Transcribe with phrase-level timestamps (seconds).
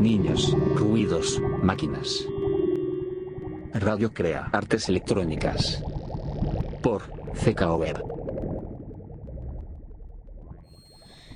[0.00, 2.24] niños, ruidos, máquinas.
[3.74, 5.82] Radio Crea Artes Electrónicas.
[6.82, 7.02] Por
[7.34, 8.02] CKO Web.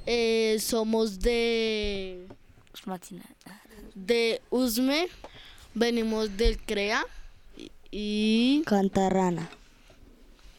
[0.06, 2.26] Eh, somos de,
[2.86, 3.24] Máquina.
[3.94, 5.08] de Usme,
[5.74, 7.04] venimos del CREA
[7.56, 9.48] y, y Cantarrana.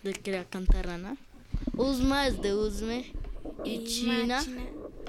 [0.04, 1.18] del CREA Cantarrana.
[1.76, 3.12] Usma es de Usme
[3.64, 4.44] y China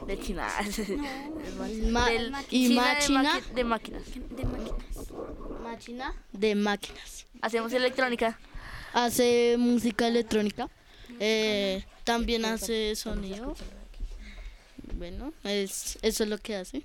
[0.07, 0.47] De China.
[1.91, 4.03] ma- Del- y China de maqui- de máquinas.
[5.63, 7.27] Machina de máquinas.
[7.43, 8.39] Hacemos electrónica.
[8.93, 10.69] Hace música electrónica,
[11.21, 13.55] eh, también hace sonido.
[14.97, 16.83] Bueno, es, eso es lo que hace.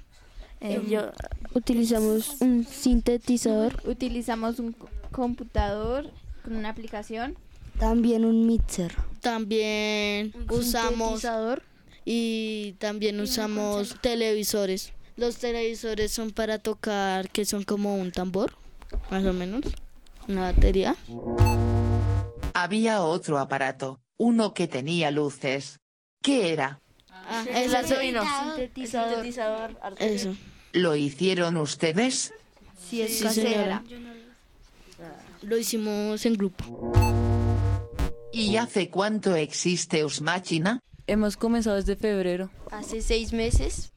[0.59, 1.11] Eh, yo,
[1.53, 6.09] Utilizamos un sintetizador, Utilizamos un co- computador
[6.43, 7.37] con una aplicación.
[7.79, 8.93] también un mixer.
[9.21, 11.63] También usamos Sintetizador.
[12.05, 14.93] Y también usamos televisores.
[15.17, 18.53] Los televisores son para tocar, que son como un tambor,
[19.09, 19.61] más o menos,
[20.27, 20.95] una batería.
[22.53, 25.79] Había otro aparato, uno que tenía luces.
[26.23, 26.79] ¿Qué era?
[27.09, 28.23] Ah, el eso, Arduino.
[28.55, 29.77] Sintetizador.
[29.99, 30.35] Eso.
[30.73, 32.33] ¿Lo hicieron ustedes?
[32.91, 33.83] Es Sí, casera.
[35.41, 36.91] Lo hicimos en grupo.
[38.33, 40.79] ¿Y hace cuánto existe Usmachina?
[41.07, 42.49] Hemos comenzado desde febrero.
[42.71, 43.91] Hace seis meses.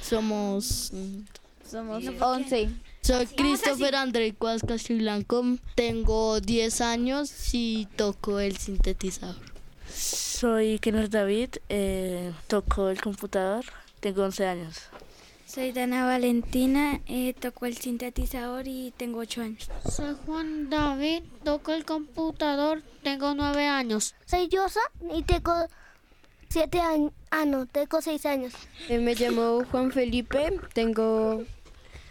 [0.00, 0.92] Somos...
[1.68, 2.68] Somos 11.
[3.00, 5.42] Soy Christopher André Cuascas Blanco,
[5.74, 9.36] tengo 10 años y toco el sintetizador.
[9.92, 11.50] Soy Kenneth David.
[11.68, 13.64] Eh, toco el computador.
[14.00, 14.82] Tengo 11 años.
[15.46, 19.70] Soy Dana Valentina, eh, toco el sintetizador y tengo 8 años.
[19.88, 24.14] Soy Juan David, toco el computador, tengo nueve años.
[24.24, 24.80] Soy Yosa
[25.14, 25.52] y tengo
[26.52, 27.12] siete años.
[27.30, 28.52] Ah, no, tengo seis años.
[28.88, 31.42] Eh, me llamo Juan Felipe, tengo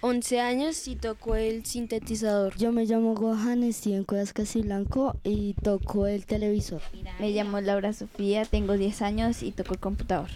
[0.01, 2.57] 11 años y toco el sintetizador.
[2.57, 6.81] Yo me llamo Gohan Steven Cuevas Casiblanco y toco el televisor.
[7.19, 10.29] Me llamo Laura Sofía, tengo 10 años y toco el computador.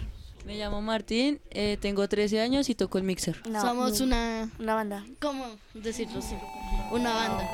[0.46, 3.36] Me llamo Martín, eh, tengo 13 años y toco el mixer.
[3.50, 4.48] No, Somos una...
[4.60, 5.04] una banda.
[5.20, 6.22] ¿Cómo decirlo?
[6.22, 6.36] Sí.
[6.92, 7.50] Una banda.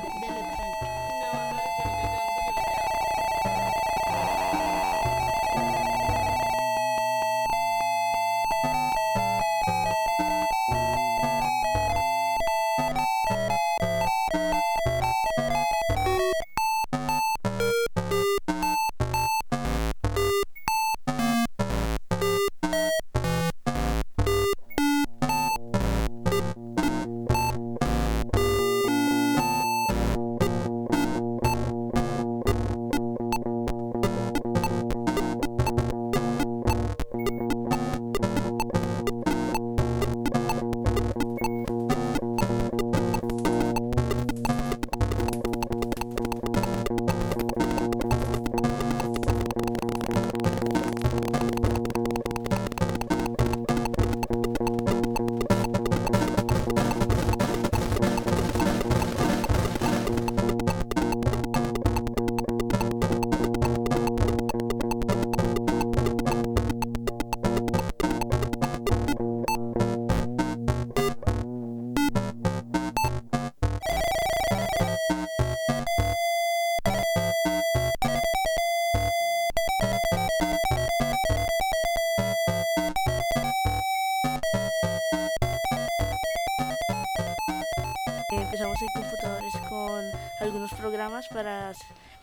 [91.33, 91.73] Para,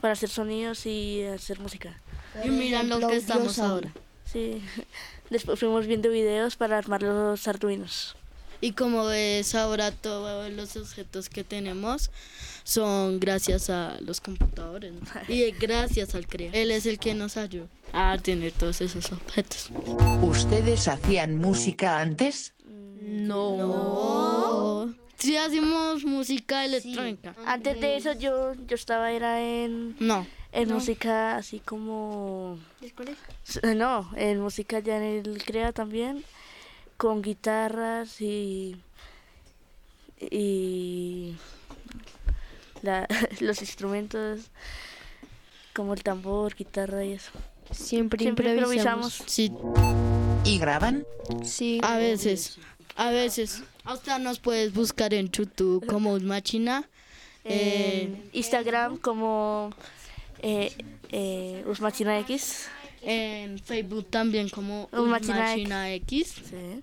[0.00, 2.00] para hacer sonidos y hacer música.
[2.44, 3.92] Y miran lo que estamos ahora.
[4.24, 4.62] Sí.
[5.30, 8.16] Después fuimos viendo videos para armar los arduinos.
[8.60, 12.10] Y como ves ahora todos los objetos que tenemos
[12.64, 15.00] son gracias a los computadores ¿no?
[15.34, 16.50] y gracias al CREA.
[16.52, 19.70] Él es el que nos ayuda a tener todos esos objetos.
[20.22, 22.52] ¿Ustedes hacían música antes?
[23.00, 24.94] No.
[25.20, 27.34] Sí hacemos música electrónica.
[27.46, 30.26] Antes de eso yo, yo estaba era en, No.
[30.52, 32.58] en música así como...
[33.76, 36.24] No, en música ya en el CREA también,
[36.96, 38.76] con guitarras y...
[40.18, 41.36] y
[42.82, 43.06] la-
[43.40, 44.50] los instrumentos
[45.74, 47.30] como el tambor, guitarra y eso.
[47.72, 49.22] Siempre, Siempre improvisamos.
[49.26, 49.52] Sí,
[50.44, 51.04] ¿Y graban?
[51.44, 51.78] Sí.
[51.84, 52.58] a veces.
[52.96, 53.62] A veces.
[53.84, 56.88] Hasta nos puedes buscar en YouTube como Usmachina.
[57.44, 59.70] Eh, En Instagram como
[60.42, 60.72] eh,
[61.10, 62.68] eh, Usmachina X.
[63.02, 66.34] en Facebook también como Usmachina Usmachina X.
[66.50, 66.82] Sí.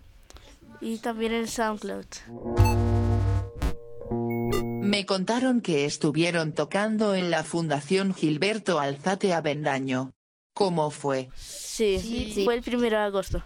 [0.82, 2.06] y también en SoundCloud.
[4.82, 10.12] Me contaron que estuvieron tocando en la Fundación Gilberto Alzate Avendaño.
[10.54, 11.30] ¿Cómo fue?
[11.36, 12.42] Sí, Sí.
[12.46, 13.44] fue el primero de agosto.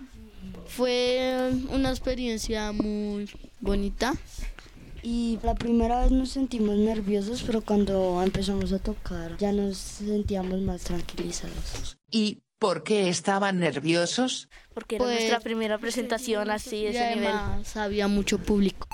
[0.75, 3.29] Fue una experiencia muy
[3.59, 4.13] bonita.
[5.03, 10.61] Y la primera vez nos sentimos nerviosos, pero cuando empezamos a tocar ya nos sentíamos
[10.61, 11.97] más tranquilizados.
[12.11, 14.47] ¿Y por qué estaban nerviosos?
[14.75, 17.27] Porque era Pues, nuestra primera presentación así de ese nivel.
[17.29, 18.87] además había mucho público.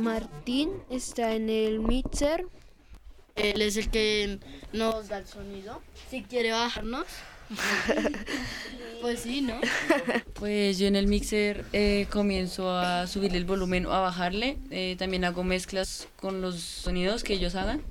[0.00, 2.46] Martín está en el mixer.
[3.36, 4.38] Él es el que
[4.72, 5.80] nos da el sonido.
[6.10, 7.06] Si quiere bajarnos.
[9.00, 9.54] pues sí, ¿no?
[10.34, 14.56] Pues yo en el mixer eh, comienzo a subirle el volumen o a bajarle.
[14.70, 17.82] Eh, también hago mezclas con los sonidos que ellos hagan.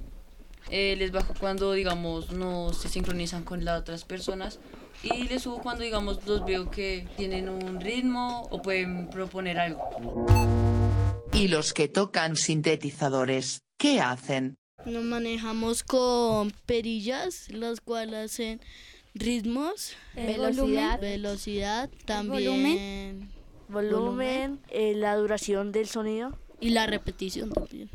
[0.71, 4.59] Eh, les bajo cuando, digamos, no se sincronizan con las otras personas.
[5.03, 9.89] Y les subo cuando, digamos, los veo que tienen un ritmo o pueden proponer algo.
[11.33, 14.57] ¿Y los que tocan sintetizadores, qué hacen?
[14.85, 18.61] Nos manejamos con perillas, las cuales hacen
[19.13, 20.99] ritmos, Velocidad.
[20.99, 23.29] velocidad, también
[23.67, 26.37] Volumen, eh, la duración del sonido.
[26.59, 27.89] y la repetición también.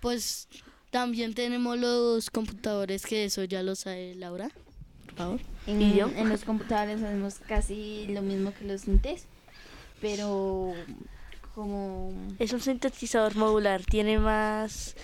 [0.00, 0.48] Pues
[0.90, 4.48] también tenemos los computadores que eso ya lo sabe Laura,
[5.04, 5.40] por favor.
[5.66, 6.08] En, ¿Y yo?
[6.16, 9.26] en los computadores hacemos casi lo mismo que los sintes,
[10.00, 10.72] pero
[11.58, 14.94] como Es un sintetizador modular, tiene más,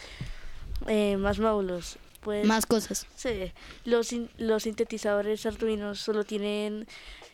[0.86, 1.96] eh, más módulos.
[2.20, 3.06] Pues, Más cosas.
[3.16, 3.50] Sí,
[3.84, 6.86] los, los sintetizadores Arduino solo tienen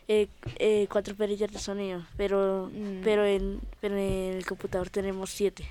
[0.07, 3.01] eh, eh, cuatro perillas de sonido, pero, Mm.
[3.03, 5.69] pero, en, pero en el computador tenemos siete.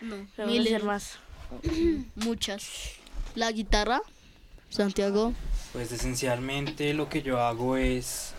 [0.00, 1.18] No, miles, hacer más.
[2.14, 2.92] muchas.
[3.34, 4.00] La guitarra,
[4.70, 5.34] Santiago,
[5.72, 8.32] Pues esencialmente lo que yo hago es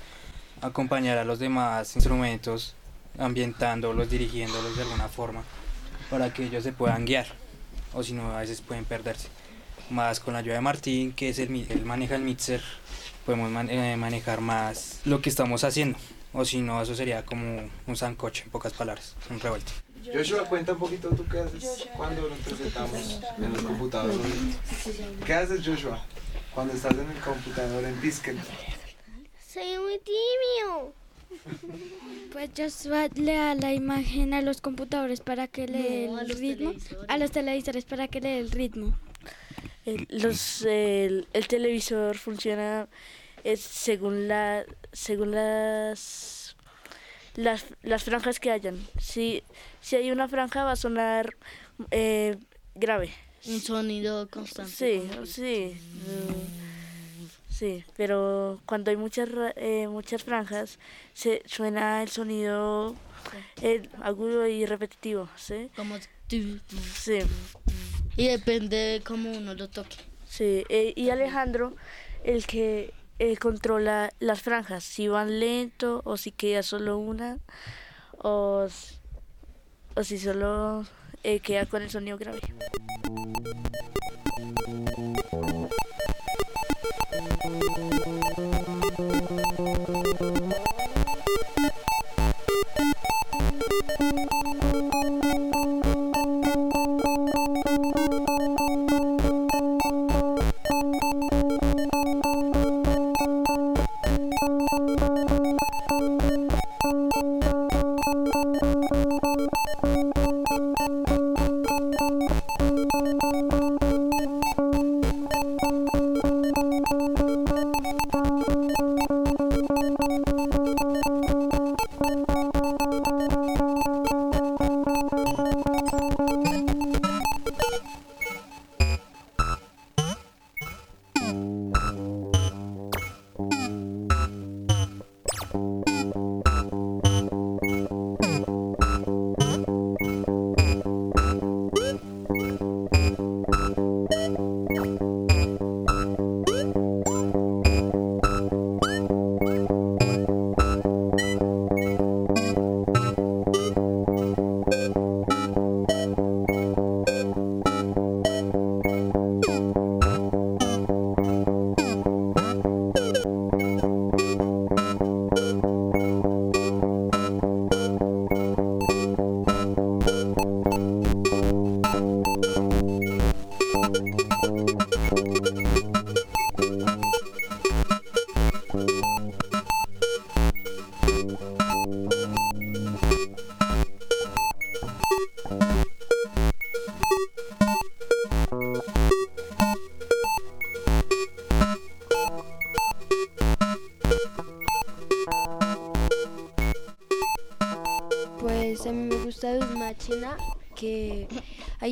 [0.61, 2.75] acompañar a los demás instrumentos,
[3.17, 5.43] ambientándolos, dirigiéndolos de alguna forma,
[6.09, 7.27] para que ellos se puedan guiar,
[7.93, 9.27] o si no, a veces pueden perderse.
[9.89, 12.61] Más con la ayuda de Martín, que es el, mi- él maneja el mixer,
[13.25, 15.97] podemos man- eh, manejar más lo que estamos haciendo,
[16.33, 19.71] o si no, eso sería como un sancoche, en pocas palabras, un revuelto.
[20.13, 24.17] Joshua, cuenta un poquito tú qué haces cuando nos presentamos en los computadores.
[25.25, 26.03] ¿Qué haces, Joshua,
[26.55, 28.35] cuando estás en el computador en Disket?
[29.53, 30.93] Soy muy tímido.
[32.31, 32.65] Pues yo
[33.15, 36.73] le da la imagen a los computadores para que le dé No, a el ritmo,
[37.07, 38.97] a los televisores para que le dé el ritmo.
[39.85, 42.87] El, los, el, el televisor funciona
[43.43, 46.55] es según la según las
[47.35, 48.77] las, las franjas que hayan.
[48.99, 49.41] Si,
[49.81, 51.35] si hay una franja va a sonar
[51.91, 52.37] eh,
[52.75, 53.11] grave.
[53.47, 54.71] un sonido constante.
[54.71, 55.77] Sí, sí.
[55.79, 56.60] mm,
[57.61, 60.79] Sí, pero cuando hay muchas eh, muchas franjas
[61.13, 62.95] se suena el sonido
[63.61, 65.69] eh, agudo y repetitivo, ¿sí?
[65.75, 65.95] Como
[66.27, 67.19] Sí.
[68.17, 69.97] y depende de cómo uno lo toque.
[70.27, 71.75] Sí, eh, y Alejandro,
[72.23, 77.37] el que eh, controla las franjas, si van lento o si queda solo una,
[78.17, 78.67] o,
[79.95, 80.83] o si solo
[81.43, 82.39] queda con el sonido grave.
[87.43, 87.90] Pues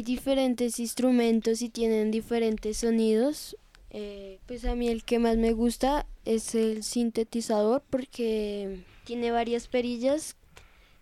[0.10, 3.56] diferentes instrumentos y tienen diferentes sonidos.
[3.92, 9.68] Eh, pues a mí el que más me gusta es el sintetizador porque tiene varias
[9.68, 10.36] perillas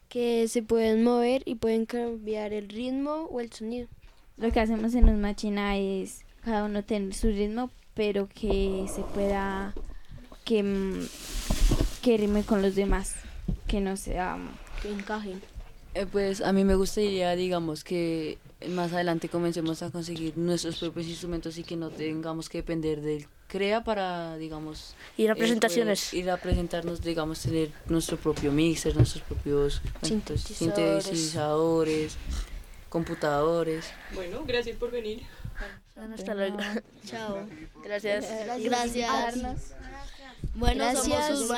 [0.09, 3.87] que se pueden mover y pueden cambiar el ritmo o el sonido.
[4.35, 9.03] Lo que hacemos en un machina es cada uno tener su ritmo, pero que se
[9.03, 9.73] pueda
[10.43, 11.07] que, mm,
[12.01, 13.15] que rime con los demás,
[13.67, 14.37] que no sea
[14.81, 15.41] que encajen.
[15.93, 18.37] Eh, pues a mí me gustaría, digamos, que
[18.69, 23.27] más adelante comencemos a conseguir nuestros propios instrumentos y que no tengamos que depender del
[23.47, 24.95] CREA para, digamos...
[25.15, 26.13] Ir a eh, poder presentaciones.
[26.13, 30.57] ir a presentarnos, digamos, tener nuestro propio mixer, nuestros propios Sintetizadores.
[30.57, 32.17] sintetizadores,
[32.89, 33.85] computadores.
[34.13, 35.21] Bueno, gracias por venir.
[35.95, 36.57] Bueno, hasta luego.
[37.05, 37.47] Chao.
[37.83, 38.25] Gracias.
[38.59, 39.35] Gracias.
[40.55, 41.27] Bueno, Gracias.
[41.27, 41.49] somos.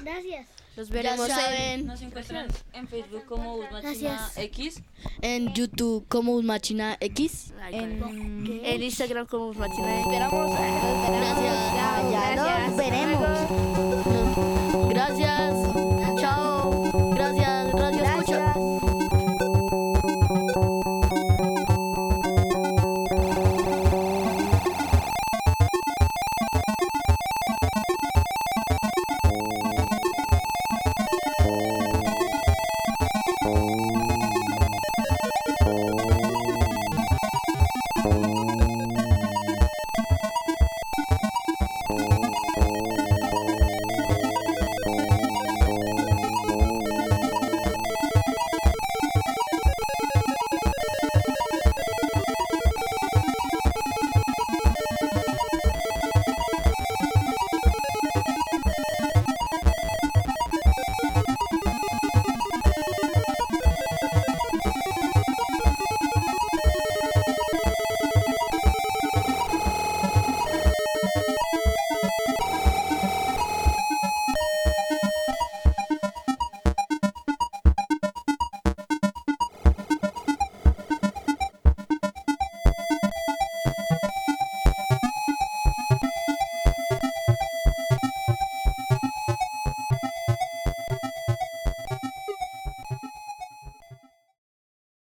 [0.00, 0.46] Gracias.
[0.76, 4.36] Los Ya veremos en saben, Nos encuentran en Facebook como Ulmachina Gracias.
[4.36, 4.82] X.
[5.22, 7.54] en YouTube como Bus Machina X.
[7.70, 8.02] En,
[8.62, 10.00] en Instagram como Machina.
[10.00, 10.50] Esperamos.
[10.50, 11.54] Gracias.
[11.74, 13.45] Ya, ya nos veremos.